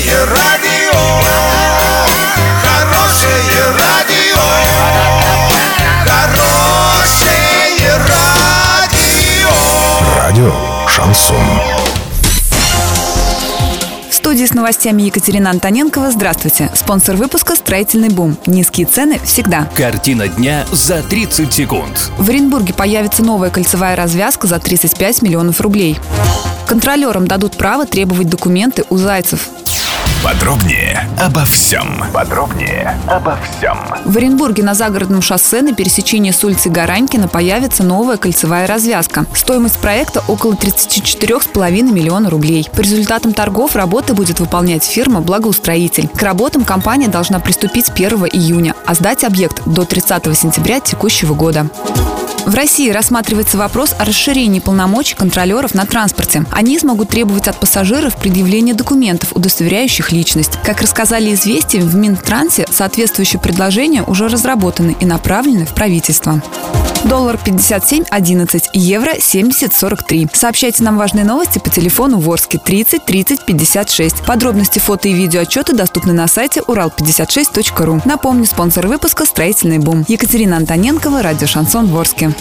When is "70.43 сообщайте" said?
69.12-70.82